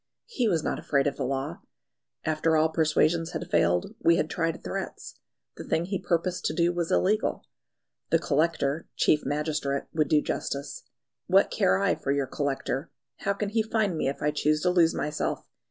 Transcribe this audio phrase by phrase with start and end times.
[0.25, 1.59] He was not afraid of the law.
[2.25, 5.19] After all persuasions had failed, we had tried threats:
[5.57, 7.45] the thing he purposed to do was illegal.
[8.09, 10.81] The Collector (chief magistrate) would do justice.
[11.27, 12.89] "What care I for your Collector?
[13.17, 15.45] How can he find me if I choose to lose myself?